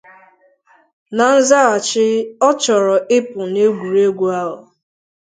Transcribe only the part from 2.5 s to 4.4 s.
chọrọ ịpụ na egwuregwu